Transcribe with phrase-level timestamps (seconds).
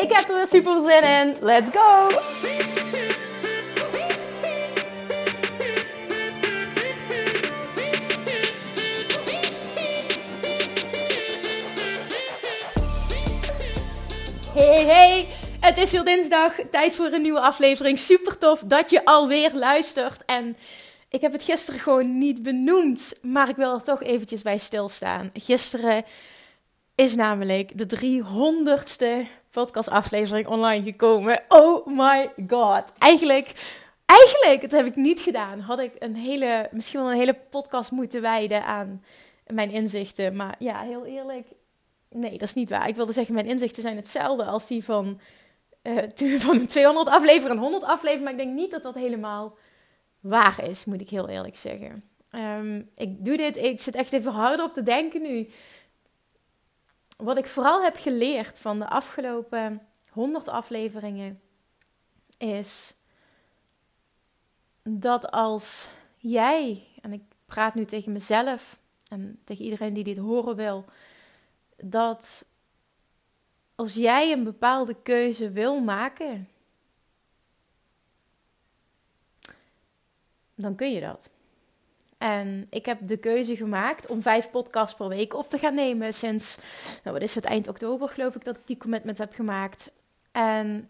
[0.00, 1.36] Ik heb er weer super zin in.
[1.40, 2.08] Let's go!
[14.54, 15.28] Hey, hey!
[15.60, 17.98] Het is weer dinsdag, tijd voor een nieuwe aflevering.
[17.98, 20.24] Super tof dat je alweer luistert.
[20.24, 20.56] En
[21.08, 25.30] ik heb het gisteren gewoon niet benoemd, maar ik wil er toch eventjes bij stilstaan.
[25.34, 26.04] Gisteren
[26.94, 31.42] is namelijk de 300ste podcastaflevering online gekomen.
[31.48, 32.92] Oh my god.
[32.98, 33.52] Eigenlijk,
[34.04, 35.60] eigenlijk, dat heb ik niet gedaan.
[35.60, 39.04] Had ik een hele, misschien wel een hele podcast moeten wijden aan
[39.46, 40.36] mijn inzichten.
[40.36, 41.46] Maar ja, heel eerlijk,
[42.08, 42.88] nee, dat is niet waar.
[42.88, 45.20] Ik wilde zeggen, mijn inzichten zijn hetzelfde als die van
[45.82, 48.22] uh, van 200 afleveringen, 100 afleveringen.
[48.22, 49.56] Maar ik denk niet dat dat helemaal
[50.20, 52.04] waar is, moet ik heel eerlijk zeggen.
[52.30, 55.48] Um, ik doe dit, ik zit echt even harder op te denken nu.
[57.20, 61.40] Wat ik vooral heb geleerd van de afgelopen 100 afleveringen
[62.38, 62.94] is
[64.82, 68.78] dat als jij, en ik praat nu tegen mezelf
[69.08, 70.84] en tegen iedereen die dit horen wil,
[71.76, 72.46] dat
[73.74, 76.48] als jij een bepaalde keuze wil maken,
[80.54, 81.30] dan kun je dat.
[82.20, 86.14] En ik heb de keuze gemaakt om vijf podcasts per week op te gaan nemen.
[86.14, 86.58] Sinds,
[87.02, 89.90] nou wat is het, eind oktober geloof ik dat ik die commitment heb gemaakt.
[90.32, 90.88] En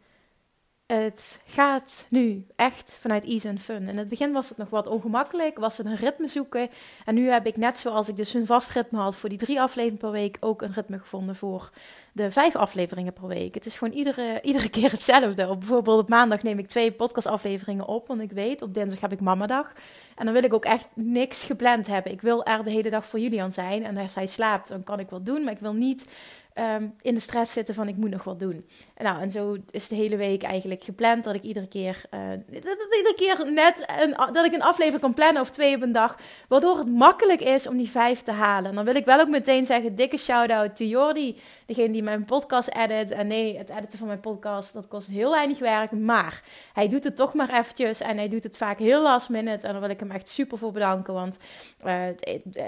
[0.86, 3.88] het gaat nu echt vanuit ease en fun.
[3.88, 6.68] In het begin was het nog wat ongemakkelijk, was het een ritme zoeken.
[7.04, 9.60] En nu heb ik net zoals ik dus een vast ritme had voor die drie
[9.60, 11.70] afleveringen per week, ook een ritme gevonden voor
[12.12, 13.54] de vijf afleveringen per week.
[13.54, 15.48] Het is gewoon iedere, iedere keer hetzelfde.
[15.48, 19.12] Op, bijvoorbeeld op maandag neem ik twee podcastafleveringen op, want ik weet, op dinsdag heb
[19.12, 19.72] ik mamadag.
[20.16, 22.12] En dan wil ik ook echt niks gepland hebben.
[22.12, 23.84] Ik wil er de hele dag voor Julian zijn.
[23.84, 25.44] En als hij slaapt, dan kan ik wat doen.
[25.44, 26.06] Maar ik wil niet
[26.54, 28.66] Ehm, in de stress zitten van ik moet nog wat doen.
[28.94, 32.96] En, nou, en zo is de hele week eigenlijk gepland dat ik iedere keer, dat,
[32.96, 36.16] iedere keer net een, dat ik een aflevering kan plannen of twee op een dag.
[36.48, 38.70] Waardoor het makkelijk is om die vijf te halen.
[38.70, 41.36] En dan wil ik wel ook meteen zeggen, dikke shout-out to Jordi.
[41.66, 43.10] Degene die mijn podcast edit.
[43.10, 45.90] En nee, het editen van mijn podcast, dat kost heel weinig werk.
[45.90, 48.00] Maar hij doet het toch maar eventjes.
[48.00, 49.66] En hij doet het vaak heel last minute.
[49.66, 51.14] En daar wil ik hem echt super voor bedanken.
[51.14, 51.38] Want
[51.86, 52.04] uh,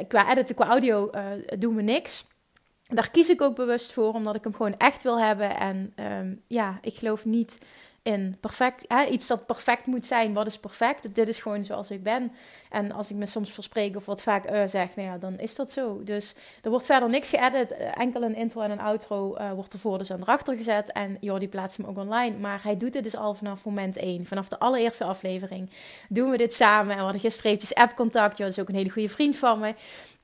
[0.09, 1.23] qua editen, qua audio uh,
[1.59, 2.25] doen we niks
[2.95, 5.57] daar kies ik ook bewust voor, omdat ik hem gewoon echt wil hebben.
[5.57, 7.59] En um, ja, ik geloof niet
[8.03, 10.33] in perfect, hè, iets dat perfect moet zijn.
[10.33, 11.15] Wat is perfect?
[11.15, 12.33] Dit is gewoon zoals ik ben.
[12.71, 15.55] En als ik me soms verspreek of wat vaak uh, zeg, nou ja, dan is
[15.55, 16.01] dat zo.
[16.05, 17.71] Dus er wordt verder niks geëdit.
[17.71, 20.93] Eh, enkel een intro en een outro uh, wordt ervoor dus aan erachter gezet.
[20.93, 22.37] En Jordi plaatst hem ook online.
[22.39, 24.27] Maar hij doet het dus al vanaf moment 1.
[24.27, 25.71] Vanaf de allereerste aflevering
[26.09, 26.91] doen we dit samen.
[26.91, 28.37] En we hadden gisteren eventjes app-contact.
[28.37, 29.75] Jordi is ook een hele goede vriend van me.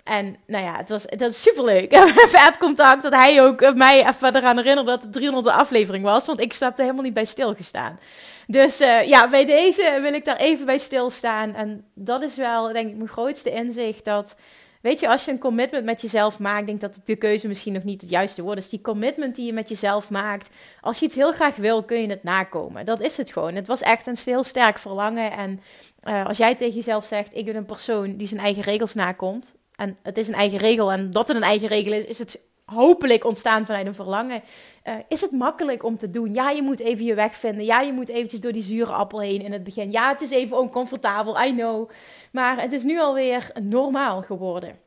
[0.05, 1.93] En nou ja, het was, dat is superleuk.
[2.25, 6.27] even app-contact, dat hij ook mij even eraan herinnerde dat het 300 aflevering was.
[6.27, 7.99] Want ik stapte helemaal niet bij stilgestaan.
[8.47, 11.55] Dus uh, ja, bij deze wil ik daar even bij stilstaan.
[11.55, 14.05] En dat is wel, denk ik, mijn grootste inzicht.
[14.05, 14.37] Dat,
[14.81, 17.85] weet je, als je een commitment met jezelf maakt, denk dat de keuze misschien nog
[17.85, 18.69] niet het juiste woord is.
[18.69, 20.49] Die commitment die je met jezelf maakt.
[20.81, 22.85] Als je iets heel graag wil, kun je het nakomen.
[22.85, 23.55] Dat is het gewoon.
[23.55, 25.33] Het was echt een heel sterk verlangen.
[25.33, 25.61] En
[26.05, 29.57] uh, als jij tegen jezelf zegt, ik ben een persoon die zijn eigen regels nakomt
[29.79, 30.93] en het is een eigen regel.
[30.93, 34.43] En dat het een eigen regel is, is het hopelijk ontstaan vanuit een verlangen.
[34.85, 36.35] Uh, is het makkelijk om te doen?
[36.35, 37.65] Ja, je moet even je weg vinden.
[37.65, 39.91] Ja, je moet eventjes door die zure appel heen in het begin.
[39.91, 41.91] Ja, het is even oncomfortabel, I know.
[42.33, 44.79] Maar het is nu alweer normaal geworden.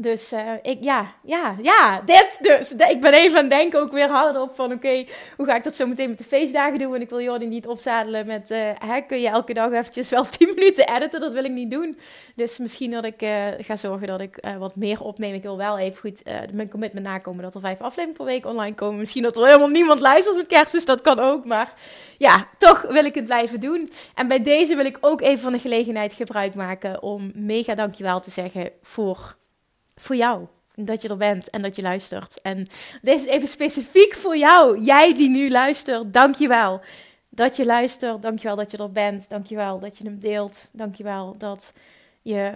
[0.00, 2.72] Dus uh, ik, ja, ja, ja, dit dus.
[2.72, 5.04] Ik ben even aan het denken ook weer harder op van, oké,
[5.36, 6.90] hoe ga ik dat zo meteen met de feestdagen doen?
[6.90, 10.24] Want ik wil Jordi niet opzadelen met, uh, hè, kun je elke dag eventjes wel
[10.38, 11.20] 10 minuten editen?
[11.20, 11.98] Dat wil ik niet doen.
[12.34, 15.34] Dus misschien dat ik uh, ga zorgen dat ik wat meer opneem.
[15.34, 16.22] Ik wil wel even goed
[16.52, 18.98] mijn commitment nakomen dat er vijf afleveringen per week online komen.
[18.98, 21.44] Misschien dat er helemaal niemand luistert met kerst, dus dat kan ook.
[21.44, 21.72] Maar
[22.18, 23.90] ja, toch wil ik het blijven doen.
[24.14, 28.20] En bij deze wil ik ook even van de gelegenheid gebruik maken om mega dankjewel
[28.20, 29.36] te zeggen voor
[29.98, 30.46] voor jou.
[30.74, 32.40] Dat je er bent en dat je luistert.
[32.40, 32.66] En
[33.02, 34.78] dit is even specifiek voor jou.
[34.78, 36.80] Jij die nu luistert, dankjewel.
[37.28, 39.28] Dat je luistert, dankjewel dat je er bent.
[39.28, 40.68] Dankjewel dat je hem deelt.
[40.72, 41.72] Dankjewel dat
[42.22, 42.54] je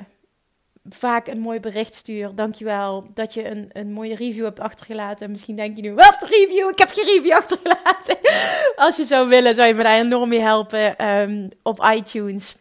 [0.89, 2.37] vaak een mooi bericht stuurt.
[2.37, 5.31] Dankjewel dat je een, een mooie review hebt achtergelaten.
[5.31, 6.69] Misschien denk je nu, wat review?
[6.69, 8.19] Ik heb geen review achtergelaten.
[8.85, 12.55] Als je zou willen, zou je me daar enorm mee helpen um, op iTunes.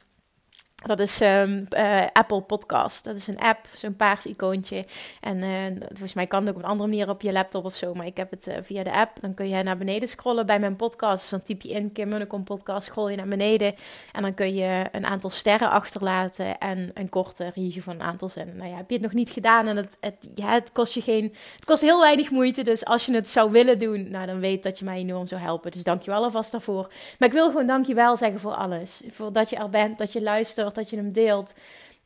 [0.86, 1.68] Dat is um,
[2.14, 3.04] Apple Podcast.
[3.04, 4.86] Dat is een app, zo'n paars icoontje.
[5.20, 7.76] En uh, volgens mij kan het ook op een andere manier op je laptop of
[7.76, 7.94] zo.
[7.94, 9.22] Maar ik heb het uh, via de app.
[9.22, 11.22] Dan kun je naar beneden scrollen bij mijn podcast.
[11.22, 13.74] Dus dan typ je in Kim podcast, scroll je naar beneden.
[14.12, 16.58] En dan kun je een aantal sterren achterlaten.
[16.58, 18.58] En een korte review van een aantal zinnen.
[18.58, 21.02] Nou ja, heb je het nog niet gedaan en het, het, ja, het kost je
[21.02, 21.36] geen...
[21.56, 22.64] Het kost heel weinig moeite.
[22.64, 25.42] Dus als je het zou willen doen, nou dan weet dat je mij enorm zou
[25.42, 25.72] helpen.
[25.72, 26.92] Dus dankjewel alvast daarvoor.
[27.20, 29.02] Maar ik wil gewoon dankjewel zeggen voor alles.
[29.10, 31.54] Voor dat je er bent, dat je luistert dat je hem deelt.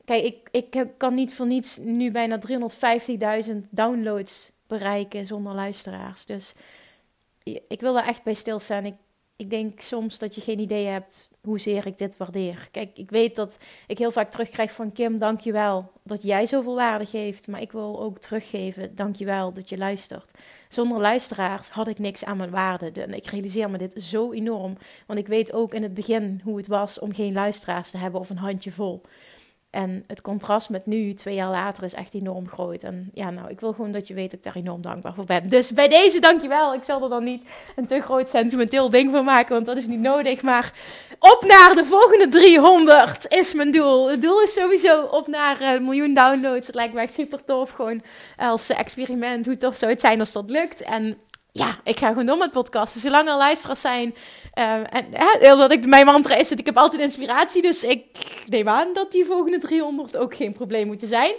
[0.06, 2.40] Kijk, ik, ik kan niet voor niets nu bijna
[3.48, 6.26] 350.000 downloads bereiken zonder luisteraars.
[6.26, 6.54] Dus
[7.44, 8.86] ik wil daar echt bij stilstaan.
[8.86, 8.96] Ik,
[9.38, 12.68] ik denk soms dat je geen idee hebt hoezeer ik dit waardeer.
[12.72, 17.06] Kijk, ik weet dat ik heel vaak terugkrijg van Kim, dankjewel dat jij zoveel waarde
[17.06, 17.48] geeft.
[17.48, 20.32] Maar ik wil ook teruggeven, dankjewel dat je luistert.
[20.68, 22.92] Zonder luisteraars had ik niks aan mijn waarde.
[22.92, 24.78] En ik realiseer me dit zo enorm.
[25.06, 28.20] Want ik weet ook in het begin hoe het was om geen luisteraars te hebben
[28.20, 29.02] of een handje vol.
[29.76, 32.84] En het contrast met nu, twee jaar later, is echt enorm groot.
[32.84, 35.26] En ja, nou, ik wil gewoon dat je weet dat ik daar enorm dankbaar voor
[35.26, 35.50] ben.
[35.50, 36.74] Dus bij deze, dankjewel.
[36.74, 37.46] Ik zal er dan niet
[37.76, 40.42] een te groot sentimenteel ding van maken, want dat is niet nodig.
[40.42, 40.74] Maar
[41.20, 44.10] op naar de volgende 300 is mijn doel.
[44.10, 46.68] Het doel is sowieso op naar een miljoen downloads.
[46.68, 48.02] Het lijkt me echt super tof, gewoon
[48.38, 49.46] als experiment.
[49.46, 50.82] Hoe tof zou het zijn als dat lukt?
[50.82, 51.18] En
[51.58, 53.02] ja, ik ga gewoon door met podcasten.
[53.02, 54.16] Zolang er luisteraars zijn.
[54.58, 55.06] Uh, en
[55.40, 57.62] heel dat ik mijn mantra is dat ik heb altijd inspiratie.
[57.62, 58.06] Dus ik
[58.46, 61.34] neem aan dat die volgende 300 ook geen probleem moeten zijn.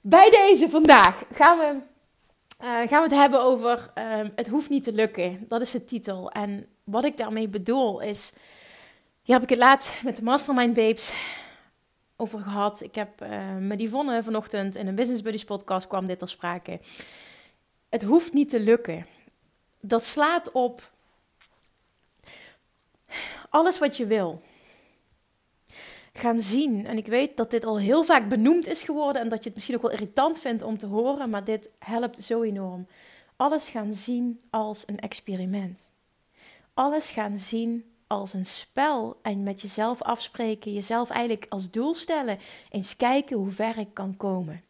[0.00, 1.74] Bij deze vandaag gaan we,
[2.64, 4.04] uh, gaan we het hebben over uh,
[4.36, 5.44] het hoeft niet te lukken.
[5.48, 6.30] Dat is de titel.
[6.30, 8.32] En wat ik daarmee bedoel is...
[9.22, 11.14] Hier heb ik het laatst met de Mastermind Babes
[12.16, 12.80] over gehad.
[12.80, 13.08] Ik heb
[13.60, 16.80] met Yvonne vanochtend in een Business Buddies podcast kwam dit ter sprake.
[17.88, 19.13] Het hoeft niet te lukken
[19.86, 20.92] dat slaat op
[23.50, 24.42] alles wat je wil.
[26.12, 26.86] Gaan zien.
[26.86, 29.54] En ik weet dat dit al heel vaak benoemd is geworden en dat je het
[29.54, 32.86] misschien ook wel irritant vindt om te horen, maar dit helpt zo enorm.
[33.36, 35.92] Alles gaan zien als een experiment.
[36.74, 42.38] Alles gaan zien als een spel en met jezelf afspreken, jezelf eigenlijk als doel stellen.
[42.70, 44.64] Eens kijken hoe ver ik kan komen.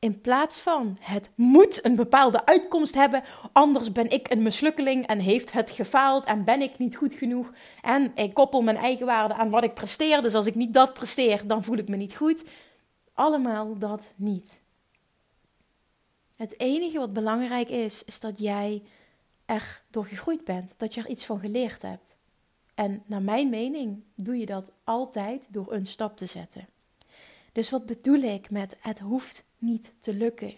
[0.00, 5.18] In plaats van het moet een bepaalde uitkomst hebben, anders ben ik een mislukkeling en
[5.18, 7.52] heeft het gefaald en ben ik niet goed genoeg.
[7.82, 10.94] En ik koppel mijn eigen waarde aan wat ik presteer, dus als ik niet dat
[10.94, 12.44] presteer, dan voel ik me niet goed.
[13.14, 14.60] Allemaal dat niet.
[16.36, 18.82] Het enige wat belangrijk is, is dat jij
[19.46, 22.16] er door gegroeid bent, dat je er iets van geleerd hebt.
[22.74, 26.68] En naar mijn mening doe je dat altijd door een stap te zetten.
[27.52, 30.54] Dus wat bedoel ik met het hoeft niet te lukken?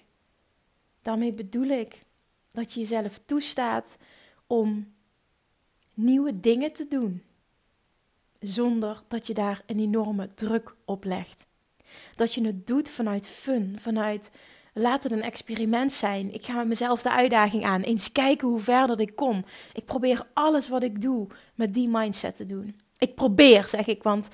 [1.03, 2.05] Daarmee bedoel ik
[2.51, 3.97] dat je jezelf toestaat
[4.47, 4.93] om
[5.95, 7.23] nieuwe dingen te doen,
[8.41, 11.47] zonder dat je daar een enorme druk op legt.
[12.15, 14.31] Dat je het doet vanuit fun, vanuit
[14.75, 16.35] laat het een experiment zijn.
[16.35, 17.83] Ik ga met mezelf de uitdaging aan.
[17.83, 19.45] Eens kijken hoe ver dat ik kom.
[19.73, 22.81] Ik probeer alles wat ik doe met die mindset te doen.
[22.99, 24.31] Ik probeer, zeg ik, want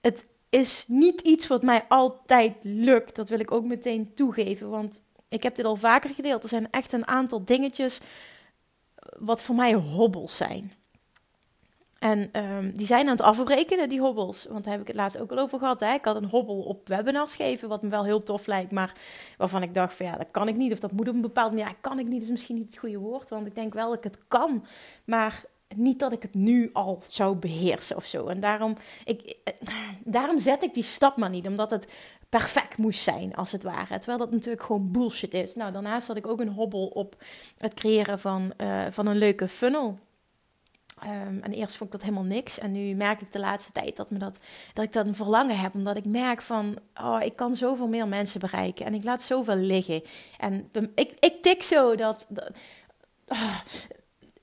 [0.00, 3.16] het is niet iets wat mij altijd lukt.
[3.16, 4.70] Dat wil ik ook meteen toegeven.
[4.70, 6.42] Want ik heb dit al vaker gedeeld.
[6.42, 8.00] Er zijn echt een aantal dingetjes
[9.18, 10.72] wat voor mij hobbels zijn.
[11.98, 14.46] En um, die zijn aan het afrekenen, die hobbels.
[14.50, 15.80] Want daar heb ik het laatst ook al over gehad.
[15.80, 15.94] Hè?
[15.94, 18.72] Ik had een hobbel op webinars geven, wat me wel heel tof lijkt.
[18.72, 18.94] Maar
[19.36, 20.72] waarvan ik dacht van ja, dat kan ik niet.
[20.72, 21.66] Of dat moet op een bepaald manier.
[21.66, 23.30] Ja, kan ik niet, is misschien niet het goede woord.
[23.30, 24.64] Want ik denk wel dat ik het kan.
[25.04, 25.44] Maar
[25.76, 28.26] niet dat ik het nu al zou beheersen of zo.
[28.26, 29.54] En daarom, ik, eh,
[30.04, 31.86] daarom zet ik die stap maar niet, omdat het
[32.28, 33.98] perfect moest zijn, als het ware.
[33.98, 35.54] Terwijl dat natuurlijk gewoon bullshit is.
[35.54, 37.16] Nou, daarnaast had ik ook een hobbel op
[37.58, 39.98] het creëren van, uh, van een leuke funnel.
[41.04, 42.58] Um, en eerst vond ik dat helemaal niks.
[42.58, 44.38] En nu merk ik de laatste tijd dat, me dat,
[44.72, 45.74] dat ik dat een verlangen heb.
[45.74, 48.86] Omdat ik merk van, oh, ik kan zoveel meer mensen bereiken.
[48.86, 50.02] En ik laat zoveel liggen.
[50.38, 52.26] En ik, ik tik zo dat...
[53.26, 53.58] oh,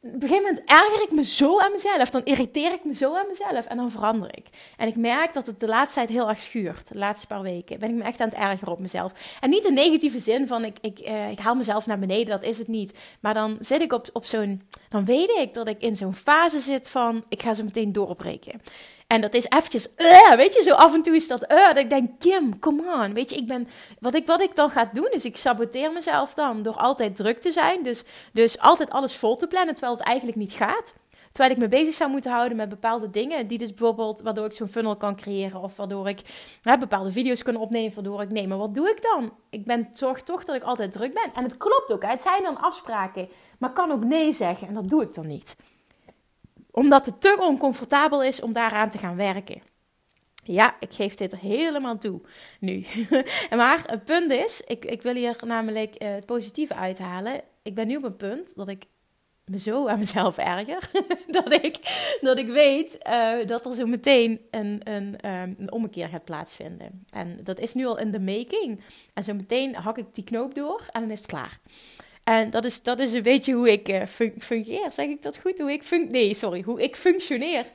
[0.06, 2.10] op een gegeven moment erger ik me zo aan mezelf.
[2.10, 4.46] Dan irriteer ik me zo aan mezelf en dan verander ik.
[4.78, 6.88] En ik merk dat het de laatste tijd heel erg schuurt.
[6.88, 9.12] De laatste paar weken ben ik me echt aan het ergeren op mezelf.
[9.40, 12.44] En niet in negatieve zin van ik, ik, uh, ik haal mezelf naar beneden, dat
[12.44, 12.98] is het niet.
[13.20, 14.62] Maar dan zit ik op, op zo'n.
[14.90, 18.62] Dan weet ik dat ik in zo'n fase zit van ik ga ze meteen doorbreken.
[19.08, 21.78] En dat is eventjes, uh, weet je, zo af en toe is dat, uh, dat
[21.78, 23.14] ik denk, Kim, come on.
[23.14, 23.68] Weet je, ik ben,
[24.00, 27.42] wat ik, wat ik dan ga doen is, ik saboteer mezelf dan door altijd druk
[27.42, 27.84] te zijn.
[27.84, 30.94] Dus, dus altijd alles vol te plannen, terwijl het eigenlijk niet gaat.
[31.32, 33.48] Terwijl ik me bezig zou moeten houden met bepaalde dingen.
[33.48, 35.62] Die dus bijvoorbeeld, waardoor ik zo'n funnel kan creëren.
[35.62, 36.22] Of waardoor ik
[36.62, 37.94] hè, bepaalde video's kan opnemen.
[37.94, 39.34] Waardoor ik, nee, maar wat doe ik dan?
[39.50, 41.32] Ik ben, zorg toch dat ik altijd druk ben.
[41.34, 43.30] En het klopt ook, het zijn dan afspraken.
[43.60, 45.56] Maar kan ook nee zeggen en dat doe ik dan niet.
[46.76, 49.62] Omdat het te oncomfortabel is om daaraan te gaan werken.
[50.44, 52.22] Ja, ik geef dit helemaal toe
[52.60, 52.86] nu.
[53.56, 57.42] maar het punt is, ik, ik wil hier namelijk uh, het positieve uithalen.
[57.62, 58.86] Ik ben nu op een punt dat ik
[59.46, 60.90] me zo aan mezelf erger.
[61.28, 61.80] dat, ik,
[62.22, 67.06] dat ik weet uh, dat er zo meteen een, een, um, een ommekeer gaat plaatsvinden.
[67.10, 68.82] En dat is nu al in de making.
[69.14, 71.60] En zo meteen hak ik die knoop door en dan is het klaar.
[72.26, 74.06] En dat is, dat is een beetje hoe ik uh,
[74.38, 74.92] fungeer.
[74.92, 75.60] Zeg ik dat goed?
[75.60, 76.62] Hoe ik nee, sorry.
[76.62, 77.66] Hoe ik functioneer.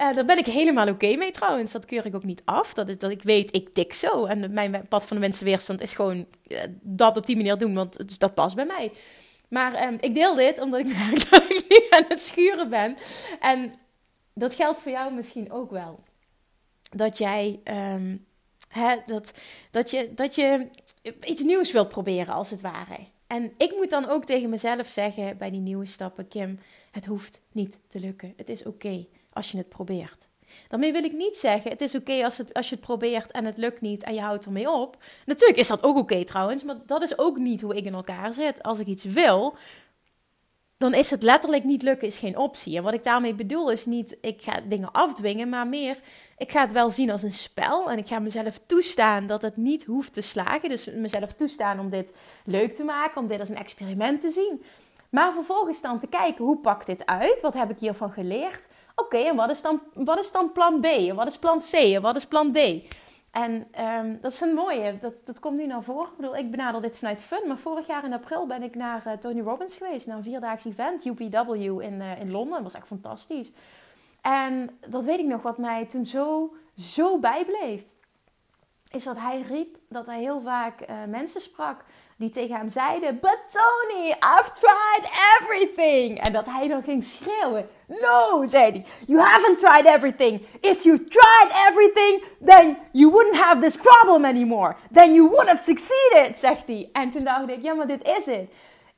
[0.00, 1.72] Uh, daar ben ik helemaal oké mee trouwens.
[1.72, 2.74] Dat keur ik ook niet af.
[2.74, 4.24] Dat is dat ik weet, ik tik zo.
[4.24, 7.74] En mijn pad van de mensenweerstand is gewoon uh, dat op die manier doen.
[7.74, 8.92] Want dat past bij mij.
[9.48, 12.96] Maar um, ik deel dit omdat ik merk dat ik aan het schuren ben.
[13.40, 13.74] En
[14.34, 16.00] dat geldt voor jou misschien ook wel.
[16.90, 17.60] Dat jij...
[18.68, 19.32] Hè, dat,
[19.70, 20.68] dat, je, dat je
[21.24, 22.96] iets nieuws wilt proberen, als het ware.
[23.28, 26.58] En ik moet dan ook tegen mezelf zeggen bij die nieuwe stappen, Kim,
[26.90, 28.32] het hoeft niet te lukken.
[28.36, 30.26] Het is oké als je het probeert.
[30.68, 33.58] Daarmee wil ik niet zeggen, het is oké als, als je het probeert en het
[33.58, 34.96] lukt niet en je houdt ermee op.
[35.26, 38.34] Natuurlijk is dat ook oké trouwens, maar dat is ook niet hoe ik in elkaar
[38.34, 38.62] zit.
[38.62, 39.56] Als ik iets wil,
[40.78, 42.76] dan is het letterlijk niet lukken is geen optie.
[42.76, 45.96] En wat ik daarmee bedoel is niet, ik ga dingen afdwingen, maar meer,
[46.36, 47.90] ik ga het wel zien als een spel.
[47.90, 50.68] En ik ga mezelf toestaan dat het niet hoeft te slagen.
[50.68, 54.62] Dus mezelf toestaan om dit leuk te maken, om dit als een experiment te zien.
[55.10, 57.40] Maar vervolgens dan te kijken, hoe pakt dit uit?
[57.40, 58.68] Wat heb ik hiervan geleerd?
[58.96, 60.84] Oké, en wat is, dan, wat is dan plan B?
[60.84, 61.72] En wat is plan C?
[61.72, 62.58] En wat is plan D?
[63.30, 64.98] En um, dat is een mooie.
[65.00, 66.10] Dat, dat komt nu naar voren.
[66.10, 67.42] Ik bedoel, ik benader dit vanuit fun.
[67.46, 70.06] Maar vorig jaar in april ben ik naar uh, Tony Robbins geweest.
[70.06, 72.52] Naar een vierdaags event, UPW in, uh, in Londen.
[72.52, 73.52] Dat was echt fantastisch.
[74.20, 77.82] En dat weet ik nog, wat mij toen zo, zo bijbleef.
[78.90, 81.84] Is dat hij riep dat hij heel vaak uh, mensen sprak
[82.18, 85.10] die tegen hem zeiden: But Tony, I've tried
[85.40, 86.20] everything.
[86.20, 90.46] En dat hij dan ging schreeuwen: No, zei hij, you haven't tried everything.
[90.60, 94.76] If you tried everything, then you wouldn't have this problem anymore.
[94.92, 96.88] Then you would have succeeded, zegt hij.
[96.92, 98.48] En toen dacht ik: Ja, maar dit is het.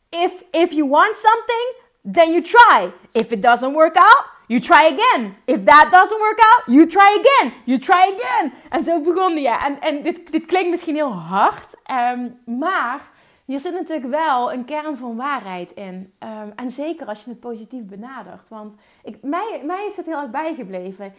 [0.09, 1.75] If, if you want something,
[2.13, 2.93] then you try.
[3.13, 5.37] If it doesn't work out, you try again.
[5.45, 7.53] If that doesn't work out, you try again.
[7.65, 8.53] You try again.
[8.71, 9.59] En zo begon hij.
[9.59, 13.11] En, en dit, dit klinkt misschien heel hard, um, maar
[13.45, 16.13] hier zit natuurlijk wel een kern van waarheid in.
[16.23, 18.49] Um, en zeker als je het positief benadert.
[18.49, 21.15] Want ik, mij, mij is het heel erg bijgebleven.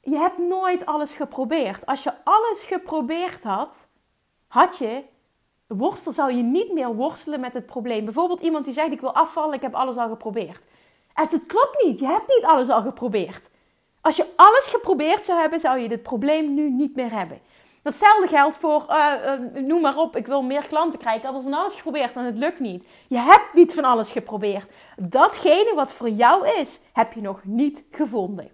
[0.00, 1.86] Je hebt nooit alles geprobeerd.
[1.86, 3.88] Als je alles geprobeerd had,
[4.46, 5.02] had je
[5.66, 8.04] worstel, zou je niet meer worstelen met het probleem.
[8.04, 10.64] Bijvoorbeeld iemand die zegt: Ik wil afvallen, ik heb alles al geprobeerd.
[11.24, 11.98] Het klopt niet.
[11.98, 13.50] Je hebt niet alles al geprobeerd.
[14.00, 17.40] Als je alles geprobeerd zou hebben, zou je dit probleem nu niet meer hebben.
[17.82, 19.12] Datzelfde geldt voor, uh,
[19.54, 21.20] uh, noem maar op, ik wil meer klanten krijgen.
[21.20, 22.86] Ik heb al van alles geprobeerd en het lukt niet.
[23.08, 24.72] Je hebt niet van alles geprobeerd.
[24.96, 28.50] Datgene wat voor jou is, heb je nog niet gevonden.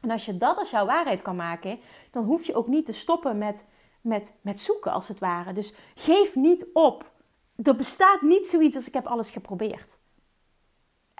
[0.00, 1.78] En als je dat als jouw waarheid kan maken,
[2.10, 3.66] dan hoef je ook niet te stoppen met,
[4.00, 5.52] met, met zoeken, als het ware.
[5.52, 7.10] Dus geef niet op.
[7.62, 9.98] Er bestaat niet zoiets als ik heb alles geprobeerd.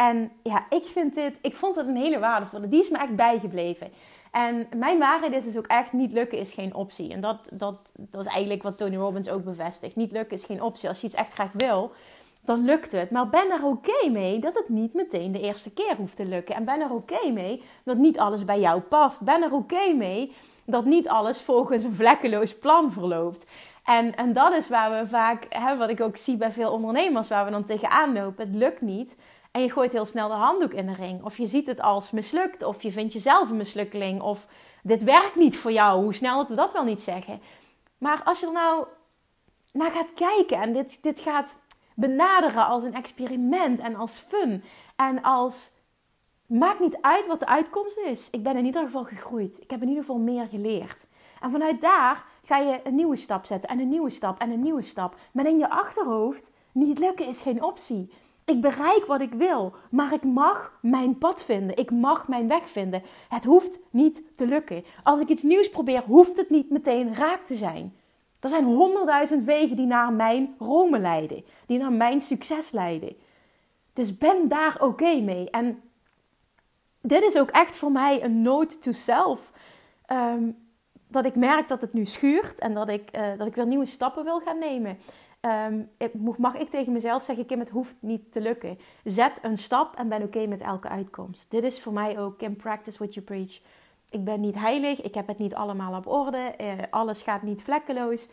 [0.09, 2.68] En ja, ik vind dit, ik vond het een hele waardevolle.
[2.68, 3.90] Die is me echt bijgebleven.
[4.30, 7.12] En mijn waarheid is dus ook echt, niet lukken is geen optie.
[7.12, 9.97] En dat, dat, dat is eigenlijk wat Tony Robbins ook bevestigt.
[9.97, 10.88] Niet lukken is geen optie.
[10.88, 11.92] Als je iets echt graag wil,
[12.44, 13.11] dan lukt het.
[13.11, 16.54] Maar ben er oké mee dat het niet meteen de eerste keer hoeft te lukken.
[16.54, 19.25] En ben er oké mee dat niet alles bij jou past.
[19.25, 20.32] Ben er oké mee
[20.64, 23.50] dat niet alles volgens een vlekkeloos plan verloopt.
[23.85, 25.47] En, en dat is waar we vaak,
[25.78, 28.47] wat ik ook zie bij veel ondernemers, waar we dan tegenaan lopen.
[28.47, 29.16] Het lukt niet.
[29.52, 31.25] En je gooit heel snel de handdoek in de ring.
[31.25, 32.62] Of je ziet het als mislukt.
[32.62, 34.21] Of je vindt jezelf een mislukkeling.
[34.21, 34.47] Of
[34.82, 36.02] dit werkt niet voor jou.
[36.02, 37.40] Hoe snel dat we dat wel niet zeggen.
[37.99, 38.87] Maar als je er nou
[39.73, 41.61] naar gaat kijken en dit, dit gaat
[41.94, 44.64] benaderen als een experiment en als fun.
[44.97, 45.71] En als
[46.47, 48.30] maakt niet uit wat de uitkomst is.
[48.30, 49.62] Ik ben in ieder geval gegroeid.
[49.62, 51.06] Ik heb in ieder geval meer geleerd.
[51.40, 54.62] En vanuit daar ga je een nieuwe stap zetten en een nieuwe stap en een
[54.62, 55.16] nieuwe stap.
[55.32, 58.12] Maar in je achterhoofd, niet lukken is geen optie.
[58.44, 61.76] Ik bereik wat ik wil, maar ik mag mijn pad vinden.
[61.76, 63.02] Ik mag mijn weg vinden.
[63.28, 64.84] Het hoeft niet te lukken.
[65.02, 67.96] Als ik iets nieuws probeer, hoeft het niet meteen raak te zijn.
[68.40, 73.16] Er zijn honderdduizend wegen die naar mijn Rome leiden, die naar mijn succes leiden.
[73.92, 75.50] Dus ben daar oké mee.
[75.50, 75.82] En
[77.00, 79.52] dit is ook echt voor mij een note to self.
[80.12, 80.56] Um,
[81.08, 83.87] dat ik merk dat het nu schuurt en dat ik, uh, dat ik weer nieuwe
[83.87, 84.99] stappen wil gaan nemen.
[85.46, 85.90] Um,
[86.37, 88.78] mag ik tegen mezelf zeggen: Kim, het hoeft niet te lukken.
[89.04, 91.50] Zet een stap en ben oké met elke uitkomst.
[91.50, 93.61] Dit is voor mij ook Kim, practice what you preach.
[94.11, 97.62] Ik ben niet heilig, ik heb het niet allemaal op orde, uh, alles gaat niet
[97.62, 98.28] vlekkeloos.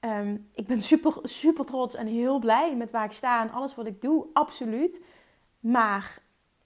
[0.00, 3.74] Um, ik ben super, super trots en heel blij met waar ik sta en alles
[3.74, 5.04] wat ik doe, absoluut.
[5.60, 6.18] Maar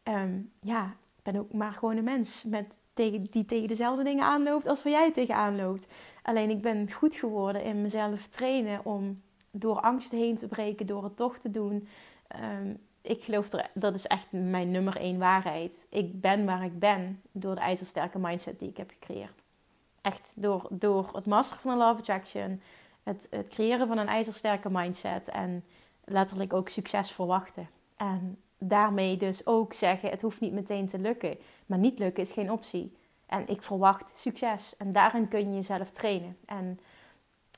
[0.04, 0.84] um, ja,
[1.16, 4.82] ik ben ook maar gewoon een mens met, tegen, die tegen dezelfde dingen aanloopt als
[4.82, 5.86] waar jij tegenaan loopt.
[6.22, 9.22] Alleen ik ben goed geworden in mezelf trainen om
[9.52, 11.88] door angst heen te breken, door het toch te doen.
[12.60, 15.86] Um, ik geloof dat is echt mijn nummer één waarheid.
[15.88, 19.42] Ik ben waar ik ben door de ijzersterke mindset die ik heb gecreëerd.
[20.00, 22.60] Echt door, door het masteren van een love attraction,
[23.02, 25.64] het, het creëren van een ijzersterke mindset en
[26.04, 27.68] letterlijk ook succes verwachten.
[27.96, 31.38] En daarmee dus ook zeggen: het hoeft niet meteen te lukken.
[31.66, 32.96] Maar niet lukken is geen optie.
[33.26, 34.76] En ik verwacht succes.
[34.76, 36.36] En daarin kun je jezelf trainen.
[36.44, 36.80] En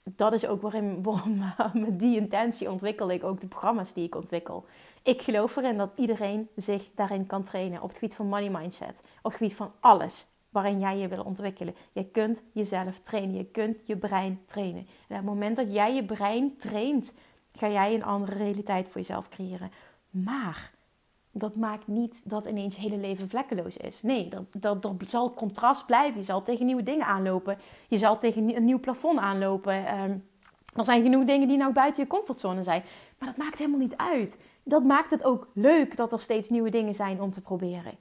[0.05, 4.15] dat is ook waarin, waarom met die intentie ontwikkel ik ook de programma's die ik
[4.15, 4.67] ontwikkel.
[5.03, 7.83] Ik geloof erin dat iedereen zich daarin kan trainen.
[7.83, 9.03] Op het gebied van money mindset.
[9.23, 11.75] Op het gebied van alles waarin jij je wil ontwikkelen.
[11.93, 13.37] Je kunt jezelf trainen.
[13.37, 14.87] Je kunt je brein trainen.
[15.09, 17.13] En op het moment dat jij je brein traint,
[17.53, 19.71] ga jij een andere realiteit voor jezelf creëren.
[20.11, 20.73] Maar
[21.37, 24.03] dat maakt niet dat ineens hele leven vlekkeloos is.
[24.03, 26.21] Nee, dat, dat, er zal contrast blijven.
[26.21, 27.59] Je zal tegen nieuwe dingen aanlopen.
[27.88, 30.00] Je zal tegen een nieuw plafond aanlopen.
[30.00, 30.25] Um,
[30.75, 32.83] er zijn genoeg dingen die nou buiten je comfortzone zijn.
[33.19, 34.41] Maar dat maakt helemaal niet uit.
[34.62, 37.95] Dat maakt het ook leuk dat er steeds nieuwe dingen zijn om te proberen.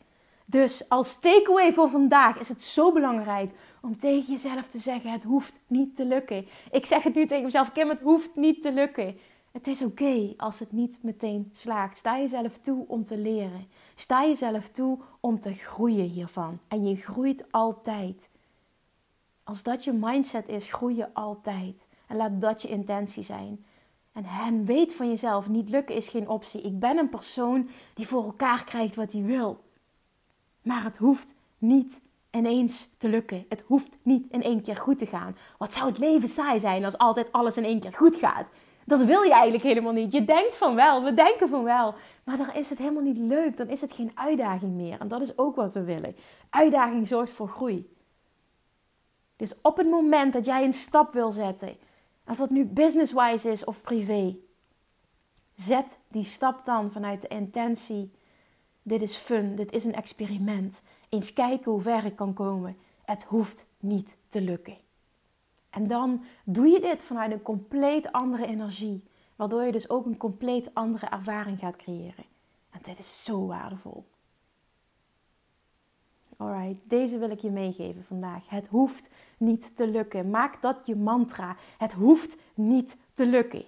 [0.45, 5.23] Dus als takeaway voor vandaag is het zo belangrijk om tegen jezelf te zeggen: het
[5.23, 6.47] hoeft niet te lukken.
[6.71, 9.17] Ik zeg het nu tegen mezelf: Kim, het hoeft niet te lukken.
[9.53, 11.97] Het is oké als het niet meteen slaagt.
[11.97, 13.67] Sta jezelf toe om te leren.
[13.95, 16.59] Sta jezelf toe om te groeien hiervan.
[16.67, 18.29] En je groeit altijd.
[19.43, 21.87] Als dat je mindset is, groei je altijd.
[22.07, 23.65] En laat dat je intentie zijn.
[24.11, 26.61] En, en weet van jezelf, niet lukken is geen optie.
[26.61, 29.63] Ik ben een persoon die voor elkaar krijgt wat hij wil.
[30.61, 33.45] Maar het hoeft niet ineens te lukken.
[33.49, 35.37] Het hoeft niet in één keer goed te gaan.
[35.57, 38.47] Wat zou het leven saai zijn als altijd alles in één keer goed gaat?
[38.85, 40.11] Dat wil je eigenlijk helemaal niet.
[40.11, 41.95] Je denkt van wel, we denken van wel.
[42.23, 43.57] Maar dan is het helemaal niet leuk.
[43.57, 44.99] Dan is het geen uitdaging meer.
[44.99, 46.15] En dat is ook wat we willen.
[46.49, 47.91] Uitdaging zorgt voor groei.
[49.35, 51.77] Dus op het moment dat jij een stap wil zetten,
[52.27, 54.35] of dat nu business-wise is of privé,
[55.55, 58.11] zet die stap dan vanuit de intentie:
[58.81, 60.81] dit is fun, dit is een experiment.
[61.09, 62.77] Eens kijken hoe ver ik kan komen.
[63.05, 64.82] Het hoeft niet te lukken.
[65.73, 69.03] En dan doe je dit vanuit een compleet andere energie.
[69.35, 72.25] Waardoor je dus ook een compleet andere ervaring gaat creëren.
[72.69, 74.05] En dit is zo waardevol.
[76.37, 78.49] Alright, deze wil ik je meegeven vandaag.
[78.49, 80.29] Het hoeft niet te lukken.
[80.29, 81.55] Maak dat je mantra.
[81.77, 83.65] Het hoeft niet te lukken.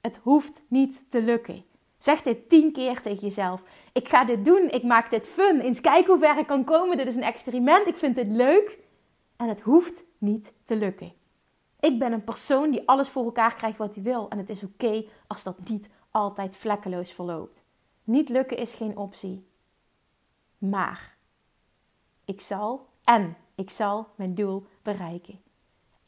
[0.00, 1.64] Het hoeft niet te lukken.
[1.98, 3.62] Zeg dit tien keer tegen jezelf.
[3.92, 4.70] Ik ga dit doen.
[4.70, 5.60] Ik maak dit fun.
[5.60, 6.96] Eens kijken hoe ver ik kan komen.
[6.96, 7.86] Dit is een experiment.
[7.86, 8.78] Ik vind dit leuk.
[9.36, 11.20] En het hoeft niet te lukken.
[11.82, 14.28] Ik ben een persoon die alles voor elkaar krijgt wat hij wil.
[14.28, 17.64] En het is oké als dat niet altijd vlekkeloos verloopt.
[18.04, 19.46] Niet lukken is geen optie.
[20.58, 21.16] Maar
[22.24, 25.40] ik zal en ik zal mijn doel bereiken.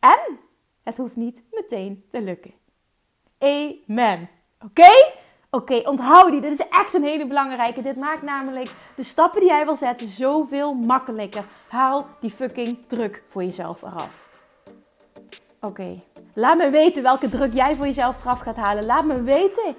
[0.01, 0.39] En
[0.83, 2.55] het hoeft niet meteen te lukken.
[3.39, 4.29] Amen.
[4.65, 5.13] Oké?
[5.51, 6.41] Oké, onthoud die.
[6.41, 7.83] Dit is echt een hele belangrijke.
[7.83, 11.45] Dit maakt namelijk de stappen die jij wil zetten zoveel makkelijker.
[11.69, 14.33] Haal die fucking druk voor jezelf eraf.
[15.65, 16.03] Oké,
[16.35, 18.87] laat me weten welke druk jij voor jezelf eraf gaat halen.
[18.87, 19.75] Laat me weten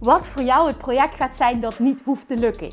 [0.00, 2.70] wat voor jou het project gaat zijn dat niet hoeft te lukken.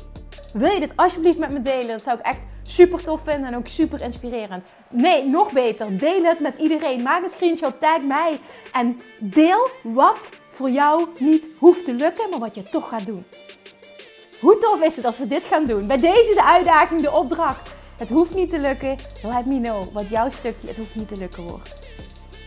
[0.52, 1.88] Wil je dit alsjeblieft met me delen?
[1.88, 4.64] Dat zou ik echt super tof vinden en ook super inspirerend.
[4.88, 5.98] Nee, nog beter.
[5.98, 7.02] Deel het met iedereen.
[7.02, 8.40] Maak een screenshot, tag mij
[8.72, 13.24] en deel wat voor jou niet hoeft te lukken, maar wat je toch gaat doen.
[14.40, 15.86] Hoe tof is het als we dit gaan doen?
[15.86, 17.70] Bij deze de uitdaging, de opdracht.
[17.98, 18.96] Het hoeft niet te lukken.
[19.22, 21.83] Let me know wat jouw stukje het hoeft niet te lukken wordt.